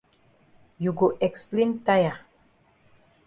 You 0.79 0.93
go 0.93 1.15
explain 1.21 1.81
tire. 1.81 2.21